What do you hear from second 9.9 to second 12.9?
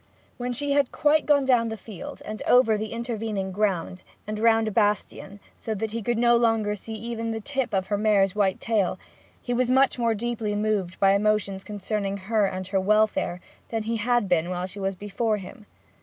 more deeply moved by emotions concerning her and her